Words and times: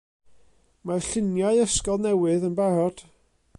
Mae'r 0.91 1.03
lluniau 1.09 1.61
ysgol 1.65 2.03
newydd 2.07 2.49
yn 2.51 2.59
barod. 2.63 3.07